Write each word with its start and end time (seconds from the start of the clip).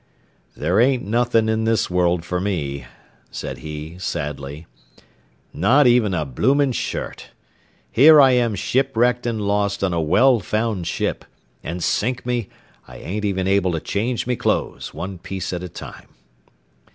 "There 0.57 0.81
ain't 0.81 1.03
nothin' 1.05 1.47
in 1.47 1.65
this 1.65 1.87
world 1.87 2.25
fer 2.25 2.39
me," 2.39 2.85
said 3.29 3.59
he, 3.59 3.99
sadly, 3.99 4.65
cc 4.97 5.03
not 5.53 5.85
even 5.85 6.15
a 6.15 6.25
bloomin' 6.25 6.71
shirt. 6.71 7.29
Here 7.91 8.19
I 8.19 8.31
am 8.31 8.55
shipwrecked 8.55 9.27
and 9.27 9.39
lost 9.39 9.83
on 9.83 9.93
a 9.93 10.01
well 10.01 10.39
found 10.39 10.87
ship, 10.87 11.23
an' 11.63 11.81
sink 11.81 12.25
me, 12.25 12.49
I 12.87 12.97
ain't 12.97 13.25
even 13.25 13.45
able 13.47 13.71
to 13.73 13.79
change 13.79 14.25
me 14.25 14.35
clothes, 14.35 14.91
one 14.91 15.19
piece 15.19 15.53
at 15.53 15.61
a 15.61 15.69
time." 15.69 16.07